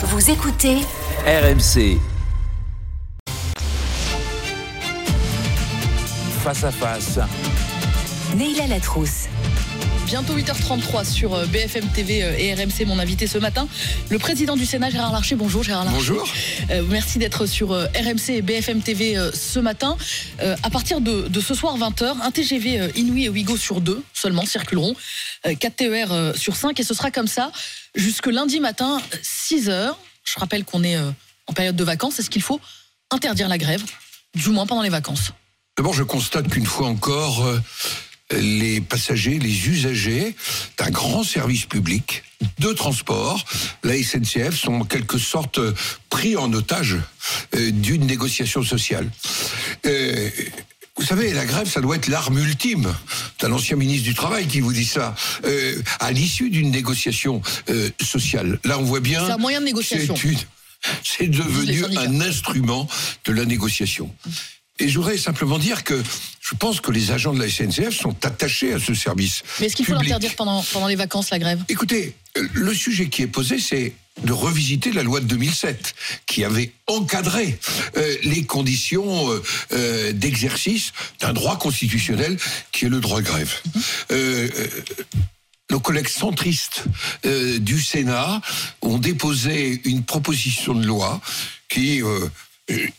[0.00, 0.76] Vous écoutez
[1.26, 1.98] RMC.
[6.44, 7.18] Face à face.
[8.36, 9.26] Neila Latrousse.
[10.08, 13.68] Bientôt 8h33 sur euh, BFM TV euh, et RMC, mon invité ce matin,
[14.08, 15.34] le président du Sénat, Gérard Larcher.
[15.34, 15.98] Bonjour Gérard Larcher.
[15.98, 16.26] Bonjour.
[16.70, 19.98] Euh, merci d'être sur RMC et BFM TV ce matin.
[20.40, 24.02] Euh, à partir de, de ce soir 20h, un TGV Inouï et Ouigo sur deux
[24.14, 24.96] seulement circuleront,
[25.46, 27.52] euh, 4 TER sur 5 et ce sera comme ça
[27.94, 29.94] jusque lundi matin 6h.
[30.24, 32.18] Je rappelle qu'on est en période de vacances.
[32.18, 32.62] Est-ce qu'il faut
[33.10, 33.84] interdire la grève,
[34.34, 35.32] du moins pendant les vacances?
[35.76, 37.46] D'abord, je constate qu'une fois encore,
[38.32, 40.34] les passagers, les usagers
[40.76, 42.22] d'un grand service public
[42.58, 43.44] de transport,
[43.82, 45.60] la SNCF, sont en quelque sorte
[46.10, 46.96] pris en otage
[47.54, 49.10] euh, d'une négociation sociale.
[49.86, 50.30] Euh,
[50.98, 52.92] vous savez, la grève, ça doit être l'arme ultime.
[53.38, 55.14] C'est un ancien ministre du Travail qui vous dit ça.
[55.44, 58.58] Euh, à l'issue d'une négociation euh, sociale.
[58.64, 59.24] Là, on voit bien.
[59.24, 60.14] C'est un moyen de négociation.
[61.04, 62.88] C'est devenu un instrument
[63.24, 64.12] de la négociation.
[64.78, 66.00] Et je voudrais simplement dire que
[66.40, 69.42] je pense que les agents de la SNCF sont attachés à ce service.
[69.60, 71.62] Mais est-ce qu'il faut l'interdire pendant, pendant les vacances, la grève?
[71.68, 73.92] Écoutez, euh, le sujet qui est posé, c'est
[74.24, 75.94] de revisiter la loi de 2007,
[76.26, 77.58] qui avait encadré
[77.96, 82.36] euh, les conditions euh, euh, d'exercice d'un droit constitutionnel
[82.72, 83.54] qui est le droit de grève.
[84.10, 84.48] Euh,
[85.70, 86.84] nos collègues centristes
[87.24, 88.40] du Sénat
[88.80, 91.20] ont déposé une proposition de loi
[91.68, 92.00] qui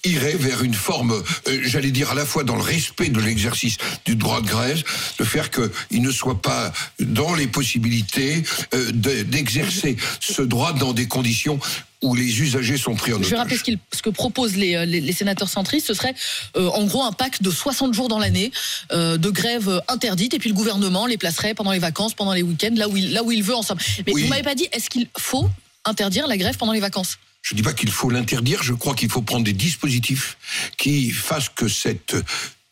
[0.04, 1.12] irait vers une forme,
[1.48, 4.84] euh, j'allais dire à la fois dans le respect de l'exercice du droit de grève,
[5.20, 10.94] de faire qu'il ne soit pas dans les possibilités euh, de- d'exercer ce droit dans
[10.94, 11.60] des conditions
[12.02, 13.40] où les usagers sont pris en Je vais otage.
[13.40, 15.86] rappeler ce, que proposent les, euh, les- les sénateurs centristes.
[15.88, 16.16] Ce serait
[16.56, 18.52] euh, en gros un pacte de 60 jours dans l'année
[18.94, 22.34] euh, de grève euh, interdite et puis le gouvernement les placerait pendant les vacances, pendant
[22.34, 23.82] les week-ends, là où il, là où il veut ensemble.
[24.08, 24.24] Mais Oui.
[24.24, 25.50] vous m'avez pas dit, est-ce qu'il faut
[25.86, 27.18] interdire la grève pendant les vacances?
[27.42, 30.38] Je ne dis pas qu'il faut l'interdire, je crois qu'il faut prendre des dispositifs
[30.78, 32.16] qui fassent que cet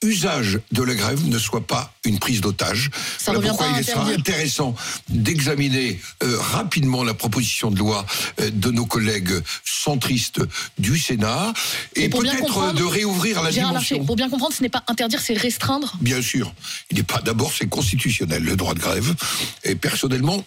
[0.03, 2.91] usage de la grève ne soit pas une prise d'otage.
[3.17, 4.75] Ça Voilà pourquoi il sera intéressant
[5.09, 8.05] d'examiner euh, rapidement la proposition de loi
[8.39, 9.33] euh, de nos collègues
[9.65, 10.41] centristes
[10.77, 11.51] du Sénat
[11.95, 13.95] et, peut-être comprendre, de réouvrir la Gérard dimension.
[13.95, 15.97] Larcher, pour bien comprendre, ce n'est pas interdire, c'est restreindre.
[15.99, 16.53] Bien sûr,
[16.91, 17.21] il n'est pas.
[17.21, 19.15] D'abord, c'est constitutionnel le droit de grève.
[19.63, 20.45] Et personnellement,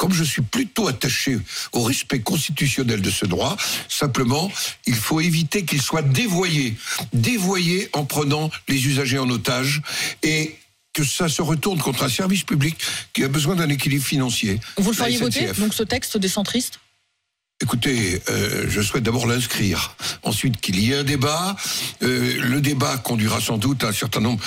[0.00, 1.38] comme je suis plutôt attaché
[1.72, 4.50] au respect constitutionnel de ce droit, simplement,
[4.86, 6.74] il faut éviter qu'il soit dévoyé,
[7.12, 9.82] dévoyé en prenant les usagers en otage
[10.22, 10.56] et
[10.94, 12.78] que ça se retourne contre un service public
[13.12, 14.58] qui a besoin d'un équilibre financier.
[14.78, 16.80] Vous le feriez voter, donc ce texte des centristes?
[17.62, 19.94] Écoutez, euh, je souhaite d'abord l'inscrire.
[20.22, 21.54] Ensuite, qu'il y ait un débat.
[22.02, 24.40] Euh, le débat conduira sans doute à un certain nombre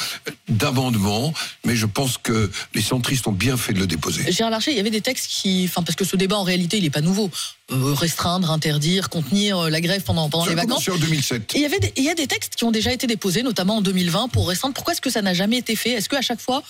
[0.49, 1.31] d'amendements,
[1.63, 4.31] mais je pense que les centristes ont bien fait de le déposer.
[4.31, 5.65] Gérard Larcher, il y avait des textes qui.
[5.69, 7.29] Enfin, parce que ce débat en réalité, il n'est pas nouveau.
[7.71, 10.89] Euh, restreindre, interdire, contenir la grève pendant, pendant Ça les vacances.
[10.89, 11.53] en 2007.
[11.55, 13.43] Et il y avait des- il y a des textes qui ont déjà été déposés,
[13.43, 14.73] notamment en 2020, pour restreindre.
[14.73, 15.91] Pourquoi est-ce que ça n'a jamais été fait?
[15.91, 16.63] Est-ce qu'à chaque fois,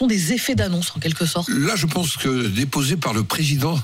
[0.00, 1.50] sont des effets d'annonce en quelque sorte.
[1.50, 3.78] Là, je pense que déposé par le président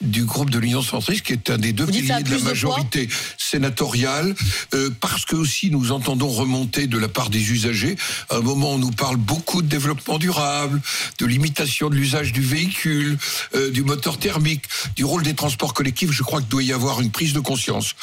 [0.00, 3.08] du groupe de l'Union centriste, qui est un des deux piliers de la de majorité
[3.38, 4.34] sénatoriale,
[4.74, 7.94] euh, parce que aussi nous entendons remonter de la part des usagers,
[8.30, 10.82] à un moment où on nous parle beaucoup de développement durable,
[11.18, 13.16] de limitation de l'usage du véhicule,
[13.54, 14.64] euh, du moteur thermique,
[14.96, 17.94] du rôle des transports collectifs, je crois qu'il doit y avoir une prise de conscience,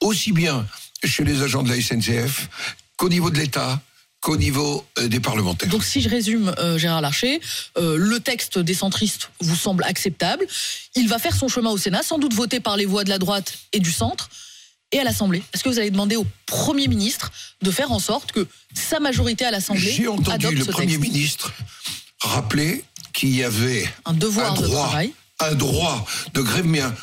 [0.00, 0.66] aussi bien
[1.02, 2.50] chez les agents de la SNCF
[2.98, 3.80] qu'au niveau de l'État,
[4.20, 5.68] qu'au niveau euh, des parlementaires.
[5.68, 7.40] Donc si je résume, euh, Gérard Larcher,
[7.76, 10.46] euh, le texte des centristes vous semble acceptable.
[10.96, 13.18] Il va faire son chemin au Sénat, sans doute voté par les voix de la
[13.18, 14.28] droite et du centre.
[14.90, 17.30] Et à l'Assemblée, est-ce que vous allez demander au Premier ministre
[17.62, 20.96] de faire en sorte que sa majorité à l'Assemblée J'ai entendu adopte le ce Premier
[20.96, 21.52] texte ministre
[22.20, 25.12] rappeler qu'il y avait Un devoir un de droit, travail.
[25.40, 26.94] un droit de grève, mais un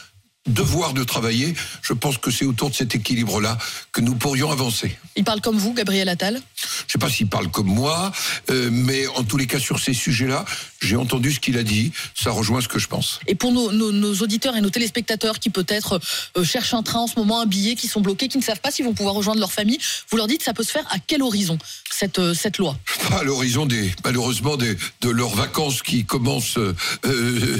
[0.47, 1.53] devoir de travailler.
[1.81, 3.57] Je pense que c'est autour de cet équilibre-là
[3.91, 4.95] que nous pourrions avancer.
[5.15, 6.35] Il parle comme vous, Gabriel Attal?
[6.35, 8.11] Je ne sais pas s'il parle comme moi,
[8.51, 10.45] euh, mais en tous les cas, sur ces sujets-là,
[10.81, 11.91] j'ai entendu ce qu'il a dit.
[12.13, 13.19] Ça rejoint ce que je pense.
[13.27, 15.99] Et pour nos, nos- nos auditeurs et nos téléspectateurs qui peut-être
[16.37, 18.59] euh, cherchent un train en ce moment, un billet, qui sont bloqués, qui ne savent
[18.59, 19.79] pas s'ils vont pouvoir rejoindre leur famille,
[20.11, 21.57] vous leur dites ça peut se faire à quel horizon
[21.89, 22.77] cette, euh, cette loi?
[23.09, 26.75] Pas à l'horizon des, malheureusement, des, de leurs vacances qui commencent euh,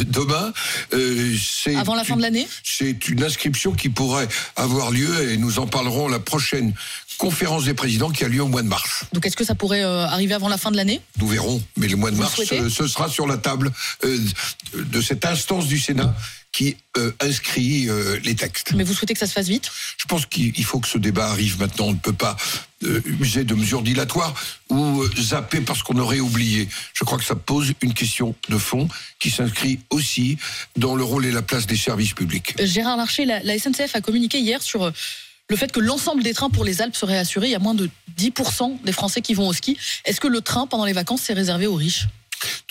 [0.08, 0.54] demain.
[0.92, 2.48] C'est Avant la fin de l'année?
[2.78, 4.28] C'est une inscription qui pourrait
[4.58, 6.74] avoir lieu et nous en parlerons la prochaine
[7.18, 9.06] conférence des présidents qui a lieu au mois de mars.
[9.14, 11.00] Donc est-ce que ça pourrait euh, arriver avant la fin de l'année?
[11.18, 13.72] Nous verrons, mais le mois de Vous mars, euh, ce sera sur la table
[14.04, 14.18] euh,
[14.74, 16.14] de cette instance du Sénat
[16.56, 18.72] qui euh, inscrit euh, les textes.
[18.74, 19.70] Mais vous souhaitez que ça se fasse vite?
[19.98, 21.88] Je pense qu'il il faut que ce débat arrive maintenant.
[21.88, 22.38] On ne peut pas
[22.86, 24.34] euh, user de mesures dilatoires
[24.70, 26.70] ou zapper parce qu'on aurait oublié.
[26.94, 28.88] Je crois que ça pose une question de fond
[29.20, 30.38] qui s'inscrit aussi
[30.78, 32.56] dans le rôle et la place des services publics.
[32.64, 34.90] Gérard Larcher, la, la SNCF a communiqué hier sur
[35.50, 37.48] le fait que l'ensemble des trains pour les Alpes serait assuré.
[37.48, 39.78] Il y a moins de 10% des Français qui vont au ski.
[40.06, 42.08] Est-ce que le train pendant les vacances c'est réservé aux riches?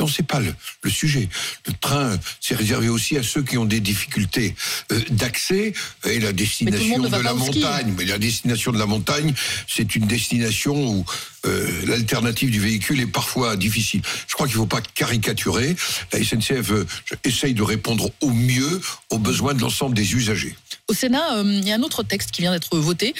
[0.00, 1.28] Non, c'est pas le, le sujet.
[1.66, 4.54] Le train, c'est réservé aussi à ceux qui ont des difficultés
[4.92, 5.72] euh, d'accès
[6.04, 7.94] et la destination de la montagne.
[7.96, 9.34] Mais la destination de la montagne,
[9.66, 11.04] c'est une destination où
[11.46, 14.00] euh, l'alternative du véhicule est parfois difficile.
[14.26, 15.76] Je crois qu'il ne faut pas caricaturer.
[16.12, 16.86] La SNCF euh,
[17.24, 18.80] essaye de répondre au mieux
[19.10, 20.56] aux besoins de l'ensemble des usagers.
[20.88, 23.14] Au Sénat, euh, il y a un autre texte qui vient d'être voté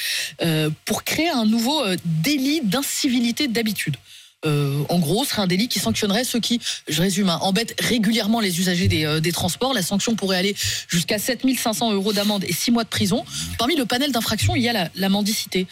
[0.85, 3.97] pour créer un nouveau délit d'incivilité d'habitude.
[4.45, 7.75] Euh, en gros, ce serait un délit qui sanctionnerait ceux qui, je résume, hein, embêtent
[7.81, 9.73] régulièrement les usagers des, euh, des transports.
[9.75, 10.55] La sanction pourrait aller
[10.89, 13.25] jusqu'à 7500 euros d'amende et 6 mois de prison.
[13.59, 15.67] Parmi le panel d'infractions, il y a la, la mendicité.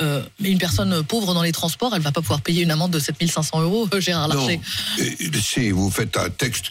[0.00, 2.92] Euh, mais une personne pauvre dans les transports, elle va pas pouvoir payer une amende
[2.92, 4.60] de 7500 euros, Gérard Non, Larcher.
[5.42, 6.66] c'est vous faites un texte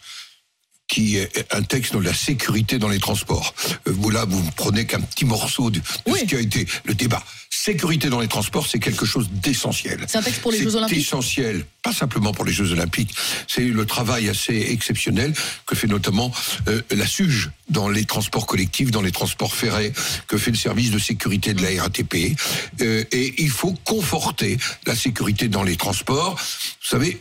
[0.88, 3.54] qui est un texte de la sécurité dans les transports.
[3.88, 6.20] Euh, Vous là, vous ne prenez qu'un petit morceau de, de Oui.
[6.22, 7.24] ce qui a été le débat.
[7.50, 10.06] Sécurité dans les transports, c'est quelque chose d'essentiel.
[10.08, 13.14] C'est un texte pour les C'est Jeux Olympiques essentiel, pas simplement pour les Jeux Olympiques.
[13.48, 15.34] C'est le travail assez exceptionnel
[15.66, 16.32] que fait notamment
[16.68, 19.92] euh, la SUGE dans les transports collectifs, dans les transports ferrés,
[20.28, 22.38] que fait le service de sécurité de la RATP.
[22.82, 26.36] Euh, et il faut conforter la sécurité dans les transports.
[26.36, 27.20] Vous savez,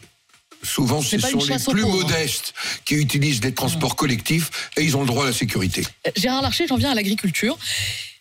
[0.66, 2.02] souvent ce sont les plus pauvres.
[2.02, 2.52] modestes
[2.84, 5.84] qui utilisent les transports collectifs et ils ont le droit à la sécurité.
[6.06, 7.56] Euh, Gérard Larcher, j'en viens à l'agriculture.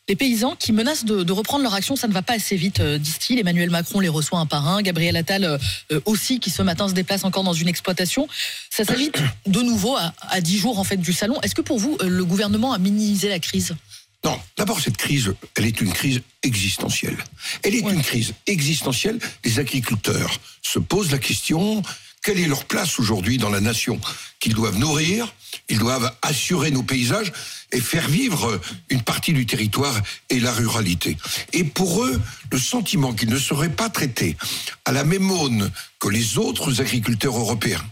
[0.08, 2.80] Les paysans qui menacent de, de reprendre leur action, ça ne va pas assez vite,
[2.80, 3.40] euh, disent-ils.
[3.40, 4.84] Emmanuel Macron les reçoit un par un.
[4.84, 5.58] Gabriel Attal euh,
[5.92, 8.28] euh, aussi, qui ce matin se déplace encore dans une exploitation.
[8.70, 11.42] Ça s'invite de nouveau à, à 10 jours en fait du salon.
[11.42, 13.76] Est-ce que pour vous, le gouvernement a minimisé la crise?
[14.24, 17.18] Non, d'abord cette crise, elle est une crise existentielle.
[17.64, 17.94] Elle est Ouais.
[17.94, 19.18] une crise existentielle.
[19.44, 21.82] Les agriculteurs se posent la question
[22.26, 24.02] quelle est leur place aujourd'hui dans la nation
[24.40, 25.32] Qu'ils doivent nourrir,
[25.70, 27.32] ils doivent assurer nos paysages
[27.72, 29.96] et faire vivre une partie du territoire
[30.32, 31.18] et la ruralité.
[31.54, 32.20] Et pour eux,
[32.52, 34.36] le sentiment qu'ils ne seraient pas traités
[34.86, 35.70] à la même aune
[36.00, 37.86] que les autres agriculteurs européens,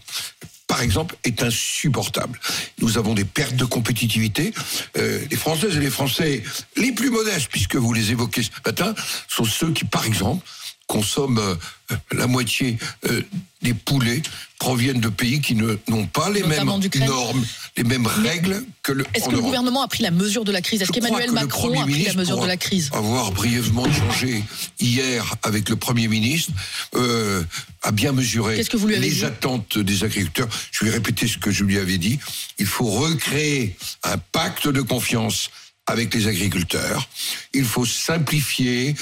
[0.66, 2.40] par exemple, est insupportable.
[2.80, 4.52] Nous avons des pertes de compétitivité.
[4.96, 6.42] Euh, les Françaises et les Français
[6.76, 8.96] les plus modestes, puisque vous les évoquez ce matin,
[9.28, 10.44] sont ceux qui, par exemple,
[10.86, 12.78] consomment euh, la moitié
[13.10, 13.22] euh,
[13.62, 14.22] des poulets
[14.58, 17.44] proviennent de pays qui n'ont pas les Notamment mêmes normes,
[17.76, 19.04] les mêmes règles que le.
[19.14, 19.46] Est-ce que le Europe.
[19.46, 20.82] gouvernement a pris la mesure de la crise?
[20.82, 22.90] Est-ce qu'Emmanuel Macron a pris la mesure de la crise?
[22.92, 24.42] Avoir brièvement échangé
[24.80, 26.52] hier avec le Premier ministre,
[26.94, 27.42] euh,
[27.82, 30.48] a bien mesuré Qu'est-ce que vous lui avez les attentes des agriculteurs.
[30.72, 32.18] Je vais répéter ce que je lui avais dit.
[32.58, 35.50] Il faut recréer un pacte de confiance
[35.86, 37.06] avec les agriculteurs.
[37.52, 38.94] Il faut simplifier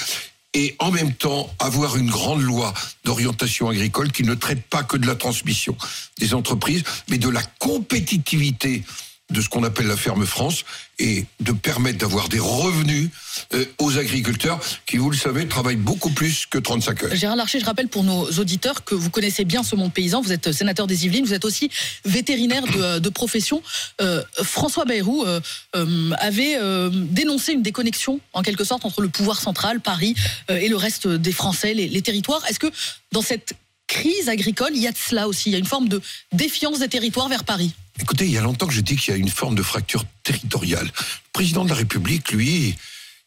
[0.53, 2.73] et en même temps avoir une grande loi
[3.03, 5.75] d'orientation agricole qui ne traite pas que de la transmission
[6.19, 8.83] des entreprises, mais de la compétitivité
[9.33, 10.63] de ce qu'on appelle la ferme France
[10.99, 13.09] et de permettre d'avoir des revenus
[13.53, 17.15] euh, aux agriculteurs qui, vous le savez, travaillent beaucoup plus que 35 heures.
[17.15, 20.21] Gérard Larcher, je rappelle pour nos auditeurs que vous connaissez bien ce monde paysan.
[20.21, 21.69] Vous êtes sénateur des Yvelines, vous êtes aussi
[22.05, 22.63] vétérinaire
[22.99, 23.61] de, profession.
[24.01, 25.39] Euh, François Bayrou euh,
[26.19, 26.57] avait
[26.91, 30.15] dénoncé une déconnexion, en quelque sorte, entre le pouvoir central, Paris,
[30.49, 32.43] et le reste des Français, les, les territoires.
[32.49, 32.71] Est-ce que
[33.11, 33.53] dans cette
[33.87, 35.49] crise agricole, il y a de cela aussi?
[35.49, 36.01] Il y a une forme de
[36.31, 37.73] défiance des territoires vers Paris?
[37.99, 40.03] Écoutez, il y a longtemps que je dis qu'il y a une forme de fracture
[40.23, 40.85] territoriale.
[40.85, 42.75] Le président de la République, lui,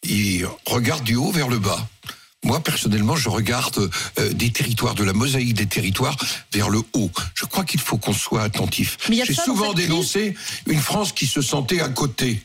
[0.02, 1.88] il regarde du haut vers le bas.
[2.44, 6.16] Moi, personnellement, je regarde euh, des territoires, de la mosaïque des territoires
[6.52, 7.10] vers le haut.
[7.34, 8.98] Je crois qu'il faut qu'on soit attentif.
[9.08, 10.36] J'ai souvent dénoncé
[10.66, 12.40] une France qui se sentait à côté.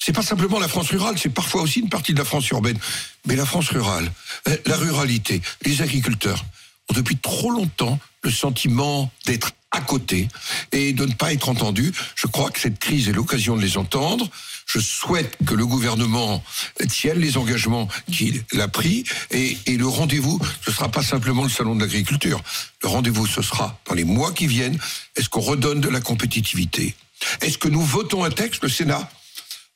[0.00, 2.78] C'est pas simplement la France rurale, c'est parfois aussi une partie de la France urbaine.
[3.26, 4.10] Mais la France rurale,
[4.48, 6.44] euh, la ruralité, les agriculteurs
[6.88, 10.28] ont depuis trop longtemps le sentiment d'être à côté
[10.72, 11.92] et de ne pas être entendus.
[12.14, 14.28] Je crois que cette crise est l'occasion de les entendre.
[14.66, 16.42] Je souhaite que le gouvernement
[16.88, 21.74] tienne les engagements qu'il a pris et, le rendez-vous, ce sera pas simplement le salon
[21.74, 22.42] de l'agriculture.
[22.82, 24.78] Le rendez-vous, ce sera dans les mois qui viennent.
[25.16, 26.94] Est-ce qu'on redonne de la compétitivité?
[27.40, 28.62] Est-ce que nous votons un texte?
[28.62, 29.10] Le Sénat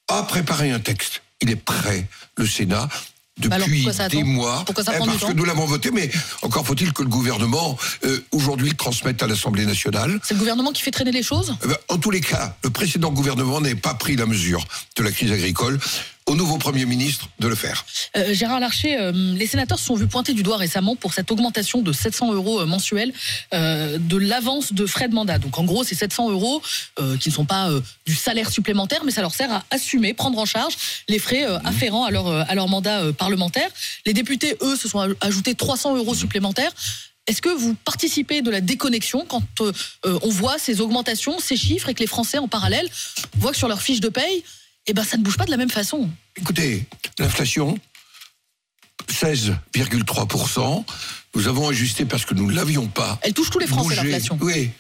[0.08, 1.22] a préparé un texte.
[1.40, 2.06] Il est prêt,
[2.37, 2.88] le Sénat.
[3.40, 5.90] Bah alors, Depuis ça des mois, Pourquoi ça Eh, du parce que nous l'avons voté,
[5.90, 6.10] mais
[6.42, 10.20] encore faut-il que le gouvernement euh, aujourd'hui le transmette à l'Assemblée nationale.
[10.22, 12.70] C'est le gouvernement qui fait traîner les choses Eh ben, En tous les cas, le
[12.70, 14.64] précédent gouvernement n'avait pas pris la mesure
[14.96, 15.80] de la crise agricole.
[16.26, 17.85] Au nouveau Premier ministre de le faire.
[18.17, 21.31] Euh, Gérard Larcher, euh, les sénateurs se sont vus pointer du doigt récemment pour cette
[21.31, 23.12] augmentation de 700 euros euh, mensuels
[23.52, 25.38] de l'avance de frais de mandat.
[25.38, 26.62] Donc en gros, c'est 700 euros
[27.21, 27.71] qui ne sont pas
[28.07, 30.75] du salaire supplémentaire, mais ça leur sert à assumer, prendre en charge
[31.09, 33.69] les frais afférents à leur, mandat parlementaire.
[34.07, 36.73] Les députés, eux, se sont aj- ajoutés 300 euros supplémentaires.
[37.26, 39.43] Est-ce que vous participez de la déconnexion quand
[40.05, 42.88] on voit ces augmentations, ces chiffres, et que les Français, en parallèle,
[43.37, 44.43] voient que sur leur fiche de paye,
[44.86, 46.86] eh ben, ça ne bouge pas de la même façon Écoutez,
[47.18, 47.78] l'inflation,
[49.08, 50.84] 16,3%.
[51.34, 53.18] Nous avons ajusté parce que nous ne l'avions pas.
[53.22, 54.38] Elle touche tous les Français, l'inflation.
[54.40, 54.70] Oui.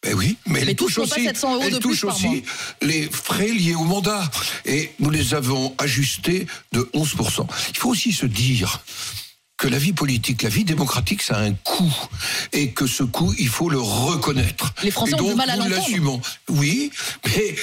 [0.00, 2.44] Ben oui, mais elle touche pas aussi, 700 euros elle de touche aussi
[2.82, 4.30] les frais liés au mandat.
[4.64, 7.44] Et nous les avons ajustés de 11%.
[7.70, 8.80] Il faut aussi se dire
[9.58, 11.92] que la vie politique, la vie démocratique, ça a un coût.
[12.52, 14.72] Et que ce coût, il faut le reconnaître.
[14.84, 15.80] Les Français Et ont du mal à nous l'entendre.
[15.80, 16.20] l'assumons.
[16.48, 16.92] Oui,
[17.26, 17.56] mais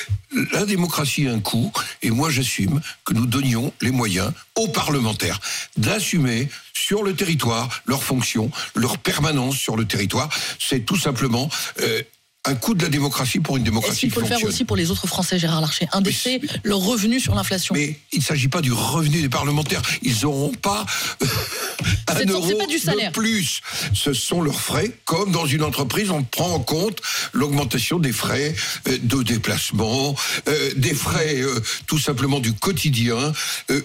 [0.52, 1.72] la démocratie a un coût.
[2.02, 5.40] Et moi, j'assume que nous donnions les moyens aux parlementaires
[5.78, 10.30] d'assumer sur le territoire leurs fonctions, leur permanence sur le territoire.
[10.60, 11.50] C'est tout simplement
[11.80, 12.04] euh,
[12.46, 14.66] un coût de la démocratie pour une Est-ce démocratie qu'il qui faut le faire aussi
[14.66, 18.48] pour les autres Français, Gérard Larcher Indexer leur revenu sur l'inflation Mais il ne s'agit
[18.48, 19.82] pas du revenu des parlementaires.
[20.02, 20.86] Ils n'auront pas
[22.08, 23.12] un euro pas du salaire.
[23.12, 23.62] de plus.
[23.94, 24.92] Ce sont leurs frais.
[25.06, 27.02] Comme dans une entreprise, on prend en compte
[27.34, 28.56] l'augmentation des frais
[28.88, 30.16] euh, de déplacement,
[30.48, 33.34] euh, des frais euh, tout simplement du quotidien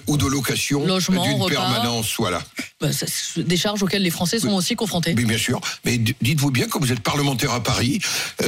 [0.06, 2.14] ou de location d'une permanence.
[2.18, 2.42] Voilà.
[2.80, 2.88] Bah,
[3.36, 5.14] des charges auxquelles les Français sont aussi confrontés.
[5.16, 5.60] Oui, bien sûr.
[5.84, 8.00] Mais dites-vous bien, quand vous êtes parlementaire à Paris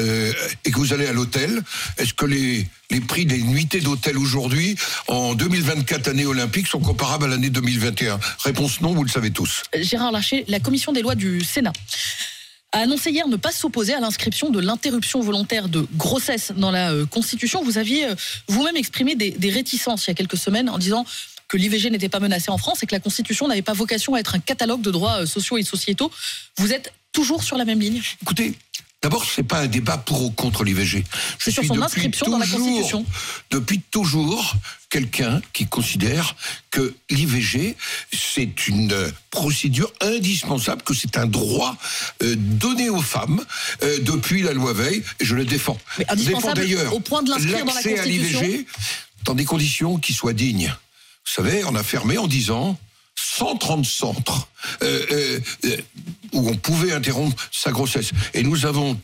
[0.02, 0.32] euh,
[0.64, 1.62] et que vous allez à l'hôtel,
[1.98, 4.76] est-ce que les, les prix des nuitées d'hôtel aujourd'hui,
[5.08, 9.62] en 2024 année olympique, sont comparables à l'année 2021 Réponse non, vous le savez tous.
[9.74, 11.72] Gérard Larcher, la commission des lois du Sénat
[12.72, 16.92] a annoncé hier ne pas s'opposer à l'inscription de l'interruption volontaire de grossesse dans la
[16.92, 17.62] euh, Constitution.
[17.62, 18.14] Vous aviez euh,
[18.48, 21.04] vous-même exprimé des, des réticences il y a quelques semaines en disant
[21.48, 24.20] que l'IVG n'était pas menacée en France et que la Constitution n'avait pas vocation à
[24.20, 26.10] être un catalogue de droits sociaux et sociétaux.
[26.56, 28.00] Vous êtes toujours sur la même ligne?
[28.22, 28.54] Écoutez,
[29.02, 31.04] d'abord, c'est pas un débat pour ou contre l'IVG.
[31.38, 33.04] Je suis son depuis inscription dans la toujours- Constitution.
[33.50, 34.54] Depuis toujours,
[34.88, 36.36] quelqu'un qui considère
[36.70, 37.76] que l'IVG,
[38.12, 41.76] c'est une procédure indispensable, que c'est un droit
[42.22, 43.44] euh, donné aux femmes
[43.82, 45.78] euh, depuis la loi Veil, et je le défends.
[45.98, 48.40] Mais Je défends d'ailleurs au point de l'inscrire dans la l'accès à Constitution.
[48.42, 48.66] l'IVG
[49.24, 50.74] dans des conditions qui soient dignes.
[51.24, 52.78] Vous savez, on a fermé en 10 ans
[53.14, 54.48] 130 centres
[54.82, 55.76] euh, euh, euh,
[56.32, 58.10] où on pouvait interrompre sa grossesse.
[58.34, 58.98] Et nous avons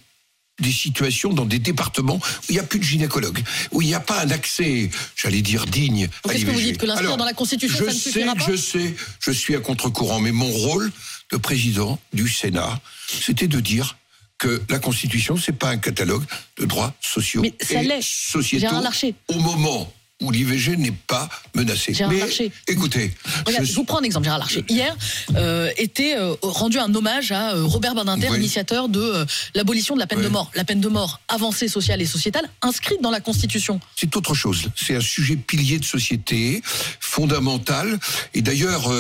[0.60, 3.94] des situations dans des départements où il n'y a plus de gynécologue, où il n'y
[3.94, 7.16] a pas un accès, j'allais dire, digne Donc à est-ce que vous dites que l'inscrire
[7.16, 10.32] dans la Constitution, je ça ne sais, pas Je sais, je suis à contre-courant, mais
[10.32, 10.90] mon rôle
[11.30, 13.96] de président du Sénat, c'était de dire
[14.38, 16.24] que la Constitution, c'est pas un catalogue
[16.58, 18.02] de droits sociaux Mais ça et l'est.
[18.02, 19.14] sociétaux Gérard Larcher.
[19.28, 21.94] au moment où l'IVG n'est pas menacée.
[21.94, 22.50] Gérard mais Larcher.
[22.66, 23.14] écoutez,
[23.46, 24.64] Regarde, je je, vous prends un exemple, Gérard Larcher.
[24.68, 24.96] Hier
[25.36, 28.38] euh, était euh, rendu un hommage à euh, Robert Badinter, Oui.
[28.38, 30.24] initiateur de l'abolition de la peine Oui.
[30.24, 30.50] de mort.
[30.54, 33.80] La peine de mort, avancée sociale et sociétale, inscrite dans la Constitution.
[33.94, 34.68] C'est autre chose.
[34.74, 36.62] C'est un sujet pilier de société,
[36.98, 37.98] fondamental.
[38.34, 38.90] Et d'ailleurs,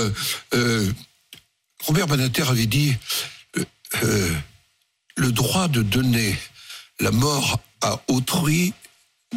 [1.84, 2.94] Robert Badinter avait dit
[5.16, 6.36] le droit de donner
[7.00, 8.72] la mort à autrui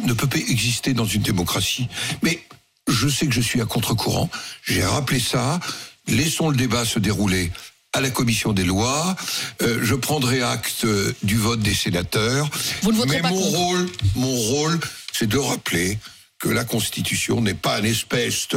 [0.04, 1.88] ne peut pas exister dans une démocratie.
[2.22, 2.42] Mais
[2.88, 4.30] je sais que je suis à contre-courant.
[4.64, 5.60] J'ai rappelé ça.
[6.08, 7.52] Laissons le débat se dérouler
[7.92, 9.14] à la commission des lois.
[9.60, 12.48] Euh, je prendrai acte euh, du vote des sénateurs.
[12.82, 13.56] Vous ne voterez Mais pas mon contre.
[13.56, 14.80] rôle, mon rôle,
[15.12, 15.98] c'est de rappeler
[16.38, 18.48] que la Constitution n'est pas une espèce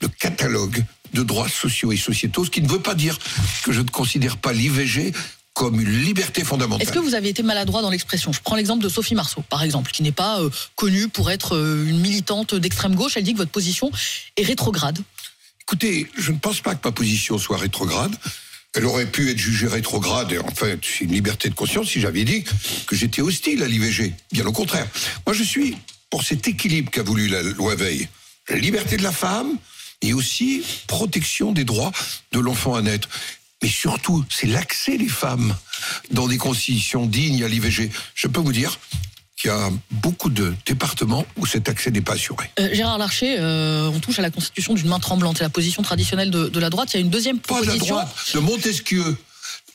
[0.00, 0.84] de catalogue
[1.14, 3.18] de droits sociaux et sociétaux, ce qui ne veut pas dire
[3.62, 5.12] que je ne considère pas l'IVG
[5.54, 6.82] comme une liberté fondamentale.
[6.82, 8.32] Est-ce que vous avez été maladroit dans l'expression?
[8.32, 11.56] Je prends l'exemple de Sophie Marceau, par exemple, qui n'est pas euh, connue pour être
[11.56, 13.16] euh, une militante d'extrême gauche.
[13.16, 13.90] Elle dit que votre position
[14.36, 14.98] est rétrograde.
[15.60, 18.14] Écoutez, je ne pense pas que ma position soit rétrograde.
[18.74, 22.24] Elle aurait pu être jugée rétrograde, et enfin, c'est une liberté de conscience si j'avais
[22.24, 22.42] dit
[22.86, 24.14] que j'étais hostile à l'IVG.
[24.32, 24.86] Bien au contraire.
[25.26, 25.76] Moi, je suis
[26.08, 28.08] pour cet équilibre qu'a voulu la loi Veil.
[28.48, 29.58] La liberté de la femme
[30.00, 31.92] et aussi protection des droits
[32.32, 33.08] de l'enfant à naître.
[33.62, 35.54] Mais surtout, c'est l'accès des femmes
[36.10, 37.90] dans des conditions dignes à l'IVG.
[38.14, 38.78] Je peux vous dire
[39.36, 42.50] qu'il y a beaucoup de départements où cet accès n'est pas assuré.
[42.58, 45.38] Euh, Gérard Larcher, euh, on touche à la Constitution d'une main tremblante.
[45.38, 46.92] C'est la position traditionnelle de, de la droite.
[46.92, 49.16] Il y a une deuxième pas de la droite, de Montesquieu.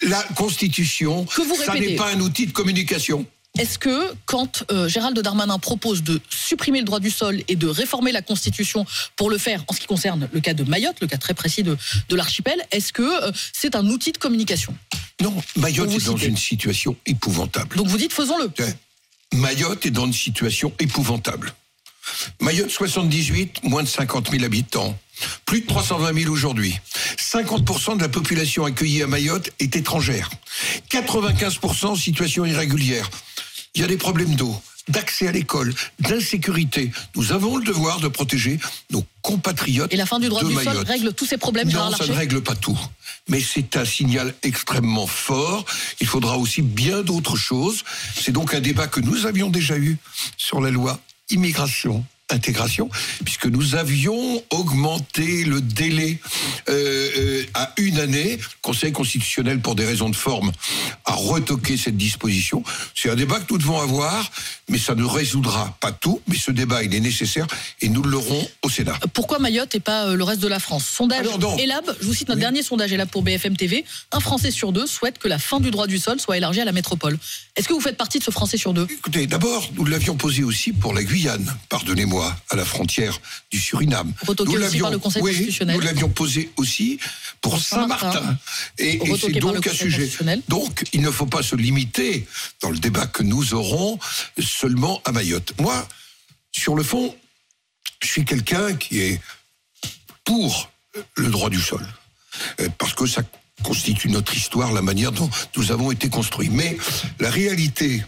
[0.04, 3.26] La Constitution, Que vous ça n'est pas un outil de communication.
[3.60, 7.68] Est-ce que quand euh, Gérald Darmanin propose de supprimer le droit du sol et de
[7.68, 8.86] réformer la Constitution
[9.16, 11.64] pour le faire en ce qui concerne le cas de Mayotte, le cas très précis
[11.64, 11.76] de,
[12.10, 14.76] de l'archipel, est-ce que euh, c'est un outil de communication?
[15.22, 17.76] Non, Mayotte est dans une situation épouvantable.
[17.76, 18.52] Donc vous dites faisons-le.
[19.34, 21.54] Mayotte est dans une situation épouvantable.
[22.40, 24.98] Mayotte 78, moins de 50 000 habitants.
[25.46, 26.80] Plus de 320 000 aujourd'hui.
[27.18, 30.30] 50% de la population accueillie à Mayotte est étrangère.
[30.92, 33.10] 95% en situation irrégulière.
[33.78, 36.92] Il y a des problèmes d'eau, d'accès à l'école, d'insécurité.
[37.16, 39.94] Nous avons le devoir de protéger nos compatriotes.
[39.94, 42.12] Et la fin du droit de du sol règle tous ces problèmes, Non, ça ne
[42.14, 42.80] règle pas tout.
[43.28, 45.64] Mais c'est un signal extrêmement fort.
[46.02, 47.84] Il faudra aussi bien d'autres choses.
[48.20, 50.00] C'est donc un débat que nous avions déjà eu
[50.38, 52.90] sur la loi immigration intégration,
[53.24, 56.20] puisque nous avions augmenté le délai
[56.70, 58.38] euh, euh, à une année.
[58.38, 60.52] Le Conseil constitutionnel, pour des raisons de forme,
[61.06, 62.64] a retoqué cette disposition.
[62.96, 64.30] C'est un débat que nous devons avoir,
[64.70, 66.22] mais ça ne résoudra pas tout.
[66.28, 67.48] Mais ce débat, il est nécessaire
[67.82, 69.00] et nous l'aurons au Sénat.
[69.14, 70.86] Pourquoi Mayotte et pas euh, le reste de la France?
[70.86, 71.58] Sondage non.
[71.58, 72.42] Elab, je vous cite notre Oui.
[72.42, 73.86] dernier sondage Elab pour BFM TV.
[74.12, 76.66] Un Français sur deux souhaite que la fin du droit du sol soit élargie à
[76.66, 77.18] la métropole.
[77.56, 78.88] Est-ce que vous faites partie de ce Français sur deux?
[78.90, 83.20] Écoutez, d'abord, nous l'avions posé aussi pour la Guyane, pardonnez-moi, à la frontière
[83.52, 84.14] du Suriname.
[84.28, 84.36] Nous
[85.22, 87.00] oui, l'avions posé aussi
[87.42, 88.38] pour Saint-Martin.
[88.78, 90.10] Et, et c'est donc un sujet.
[90.48, 92.28] Donc, il ne faut pas se limiter
[92.62, 94.00] dans le débat que nous aurons
[94.40, 95.54] seulement à Mayotte.
[95.60, 95.88] Moi,
[96.52, 97.16] sur le fond,
[98.02, 99.22] je suis quelqu'un qui est
[100.24, 100.70] pour
[101.16, 101.86] le droit du sol.
[102.60, 103.22] Euh, Parce que ça
[103.64, 106.50] constitue notre histoire, la manière dont nous avons été construits.
[106.50, 106.78] Mais
[107.20, 108.04] la réalité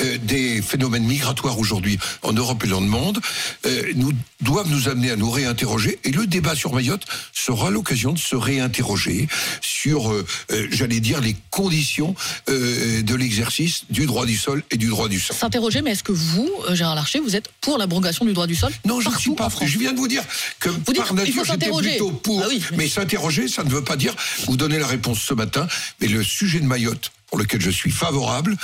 [0.00, 3.20] euh, des phénomènes migratoires aujourd'hui en Europe et dans le monde
[3.66, 8.12] euh, nous doivent nous amener à nous réinterroger et le débat sur Mayotte sera l'occasion
[8.12, 9.28] de se réinterroger
[9.60, 10.24] sur, euh,
[10.70, 12.14] j'allais dire, les conditions
[12.48, 15.36] de l'exercice du droit du sol et du droit du sol.
[15.36, 18.72] S'interroger, mais est-ce que vous, Gérard Larcher, vous êtes pour l'abrogation du droit du sol
[18.84, 19.48] Non, je ne suis pas.
[19.64, 20.22] Je viens de vous dire
[20.58, 22.42] que dites, par faut nature, j'étais plutôt pour.
[22.42, 24.14] Ah oui, mais s'interroger, ça ne veut pas dire
[24.46, 25.66] vous donner la réponse ce matin.
[26.00, 28.56] Mais le sujet de Mayotte, pour lequel je suis favorable,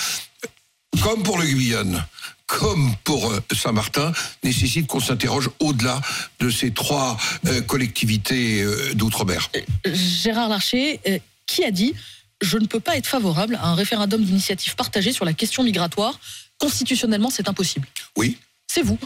[1.03, 2.05] comme pour le Guyane,
[2.47, 4.13] comme pour euh, Saint-Martin,
[4.43, 6.01] nécessite qu'on s'interroge au-delà
[6.41, 9.51] de ces trois euh, collectivités euh, d'outre-mer.
[9.85, 11.95] Gérard Larcher, euh, qui a dit
[12.41, 16.19] Je ne peux pas être favorable à un référendum d'initiative partagée sur la question migratoire.
[16.59, 17.87] Constitutionnellement, c'est impossible.
[18.17, 18.99] Oui, C'est vous.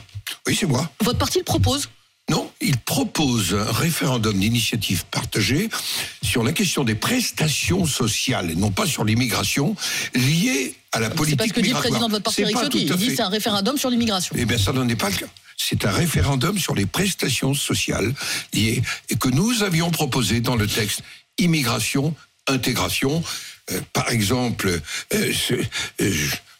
[0.46, 0.90] oui, c'est moi.
[1.02, 1.88] Votre parti le propose.
[2.30, 5.68] Non, il propose un référendum d'initiative partagée
[6.22, 9.74] sur la question des prestations sociales et non pas sur l'immigration
[10.14, 12.42] liée à la C'est politique pas ce que dit le président de votre parti, C'est
[12.42, 12.82] Eric Ciotti.
[12.86, 14.34] Il dit c'est un référendum sur l'immigration.
[14.38, 15.26] Eh bien, ça n'en est pas le cas.
[15.56, 18.12] C'est un référendum sur les prestations sociales
[18.52, 21.02] liées et que nous avions proposé dans le texte
[21.38, 22.14] immigration,
[22.48, 23.22] intégration.
[23.70, 24.80] Euh, par exemple,
[25.14, 25.54] euh, ce-
[26.02, 26.14] euh,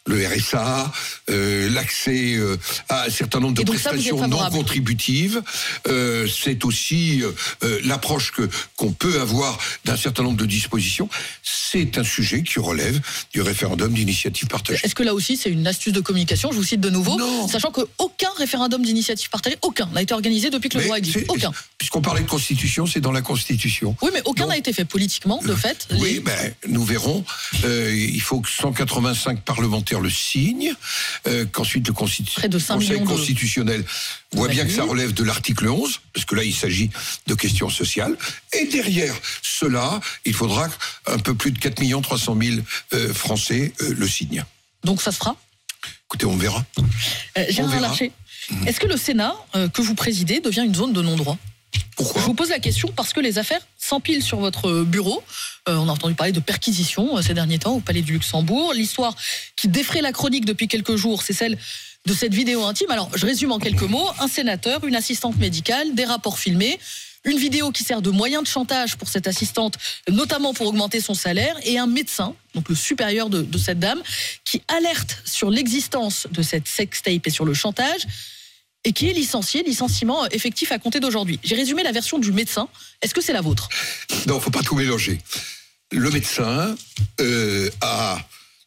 [0.05, 0.91] le RSA,
[1.29, 2.57] euh, l'accès euh,
[2.89, 5.41] à un certain nombre de prestations non contributives.
[5.87, 7.21] Euh, c'est aussi
[7.83, 11.07] l'approche que qu'on peut avoir d'un certain nombre de dispositions.
[11.41, 12.99] C'est un sujet qui relève
[13.31, 14.81] du référendum d'initiative partagée.
[14.83, 17.17] Est-ce que là aussi, c'est une astuce de communication Je vous cite de nouveau.
[17.17, 17.47] Non.
[17.47, 21.25] Sachant qu'aucun référendum d'initiative partagée, aucun, n'a été organisé depuis que le droit existe.
[21.29, 21.51] Aucun.
[21.77, 23.95] Puisqu'on parlait de constitution, c'est dans la constitution.
[24.01, 25.87] Oui, mais aucun n'a été fait politiquement, de fait.
[25.91, 27.23] Oui, Les- ben, nous verrons.
[27.63, 30.73] Il faut que 185 parlementaires le signent,
[31.27, 33.83] euh, qu'ensuite le constitu- Près de 5 Conseil de- constitutionnel
[34.33, 36.89] voit bien que ça relève de l'article 11, parce que là, il s'agit
[37.27, 38.17] de questions sociales.
[38.53, 40.69] Et derrière cela, il faudra
[41.07, 42.57] un peu plus de 4 300 000
[42.93, 44.43] euh, Français euh, le signent.
[44.83, 45.35] Donc ça se fera?
[46.07, 46.63] Écoutez, on verra.
[47.37, 47.79] Euh, Gérard.
[47.81, 48.11] Larcher,
[48.65, 49.35] est-ce que le Sénat,
[49.73, 51.37] que vous présidez, devient une zone de non-droit?
[51.99, 55.23] Je vous pose la question parce que les affaires s'empilent sur votre bureau.
[55.69, 58.73] Euh, on a entendu parler de perquisitions euh, ces derniers temps au Palais du Luxembourg.
[58.73, 59.15] L'histoire
[59.55, 61.57] qui défraie la chronique depuis quelques jours, c'est celle
[62.05, 62.91] de cette vidéo intime.
[62.91, 64.07] Alors, je résume en quelques mots.
[64.19, 66.79] Un sénateur, une assistante médicale, des rapports filmés,
[67.23, 69.77] une vidéo qui sert de moyen de chantage pour cette assistante,
[70.09, 74.01] notamment pour augmenter son salaire, et un médecin, donc le supérieur de cette dame,
[74.43, 78.05] qui alerte sur l'existence de cette sextape et sur le chantage
[78.83, 81.39] et qui est licencié, licenciement effectif à compter d'aujourd'hui.
[81.43, 82.67] J'ai résumé la version du médecin.
[83.01, 83.69] Est-ce que c'est la vôtre?
[84.27, 85.19] Non, faut pas tout mélanger.
[85.91, 86.75] Le médecin
[87.21, 88.19] euh, a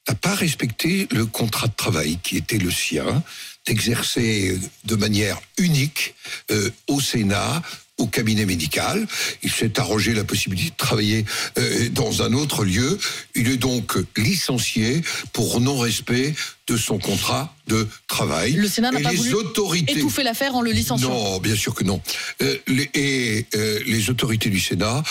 [0.09, 3.23] n'a pas respecté le contrat de travail qui était le sien,
[3.67, 6.15] d'exercer de manière unique
[6.51, 7.63] euh, au Sénat,
[7.99, 9.07] au cabinet médical.
[9.43, 11.25] Il s'est arrogé la possibilité de travailler
[11.59, 12.99] euh, dans un autre lieu.
[13.35, 16.35] Il est donc licencié pour non-respect
[16.67, 18.53] de son contrat de travail.
[18.53, 21.09] Le Sénat n'a pas les voulu autorités étouffer l'affaire en le licenciant.
[21.09, 22.01] non, bien sûr que non.
[22.43, 25.03] Euh, les, et euh, les autorités du Sénat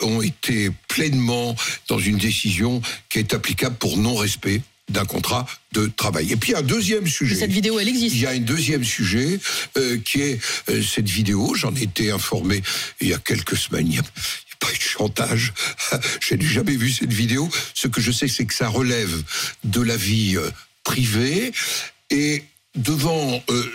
[0.00, 1.56] ont été pleinement
[1.88, 6.32] dans une décision qui est applicable pour non-respect d'un contrat de travail.
[6.32, 7.34] Et puis un deuxième sujet.
[7.34, 8.14] Et cette vidéo, elle existe.
[8.14, 9.40] Il y a un deuxième sujet
[9.76, 10.38] euh, qui est
[10.70, 11.54] euh, cette vidéo.
[11.54, 12.62] J'en ai été informé
[13.00, 13.86] il y a quelques semaines.
[13.86, 14.02] Il n'y a,
[14.58, 15.52] pas eu de chantage.
[16.20, 17.48] J'ai jamais vu cette vidéo.
[17.74, 19.22] Ce que je sais, c'est que ça relève
[19.64, 20.50] de la vie euh,
[20.84, 21.52] privée
[22.10, 22.44] et
[22.76, 23.72] devant euh,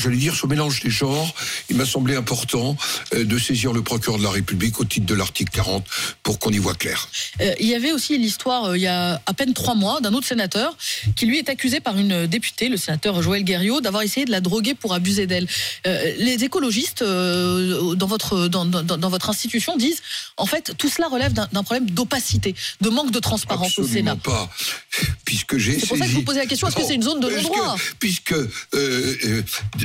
[0.00, 1.32] j'allais dire, ce mélange des genres,
[1.68, 2.76] il m'a semblé important
[3.14, 5.84] euh, de saisir le procureur de la République au titre de l'article 40
[6.22, 7.08] pour qu'on y voit clair.
[7.40, 10.12] Euh, il y avait aussi l'histoire, euh, il y a à peine trois mois, d'un
[10.14, 10.76] autre sénateur
[11.16, 14.40] qui lui est accusé par une députée, le sénateur Joël Guerriot, d'avoir essayé de la
[14.40, 15.46] droguer pour abuser d'elle.
[15.86, 20.02] Euh, les écologistes dans, votre, dans, dans- dans votre institution disent,
[20.36, 24.16] en fait, tout cela relève d'un problème d'opacité, de manque de transparence au Sénat.
[24.16, 24.50] Pas.
[25.24, 27.02] Puisque j'ai C'est pour ça que je vous posais la question, est-ce que c'est une
[27.02, 27.76] zone de non-droit?
[27.76, 28.34] que- Puisque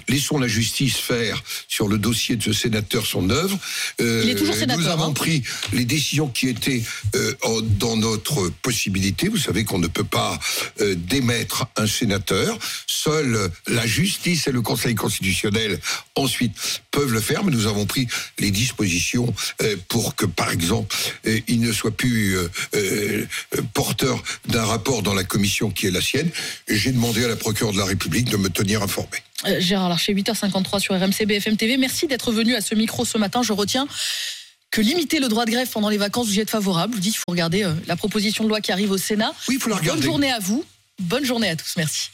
[0.07, 3.57] laissons la justice faire sur le dossier de ce sénateur son œuvre.
[4.01, 5.13] Euh, Il est toujours sénateur, Nous avons hein.
[5.13, 6.83] pris les décisions qui étaient
[7.15, 7.33] euh,
[7.79, 9.27] dans notre possibilité.
[9.27, 10.39] Vous savez qu'on ne peut pas
[10.81, 12.57] euh, démettre un sénateur.
[12.87, 15.79] Seule la justice et le Conseil constitutionnel
[16.15, 18.07] ensuite peuvent le faire, mais nous avons pris
[18.39, 20.95] les dispositions euh, pour que, par exemple,
[21.27, 23.25] euh, il ne soit plus euh, euh,
[23.73, 26.29] porteur d'un rapport dans la commission qui est la sienne.
[26.69, 29.17] J'ai demandé à la procureure de la République de me tenir informé.
[29.59, 31.77] Gérard Larcher, 8h53 sur RMC BFM TV.
[31.77, 33.43] Merci d'être venu à ce micro ce matin.
[33.43, 33.87] Je retiens
[34.71, 36.93] que limiter le droit de grève pendant les vacances, vous y êtes favorable.
[36.95, 39.33] Vous dis qu'il faut regarder la proposition de loi qui arrive au Sénat.
[39.49, 40.03] Oui, il faut la Bonne regarder.
[40.05, 40.63] journée à vous.
[40.99, 41.73] Bonne journée à tous.
[41.77, 42.09] Merci.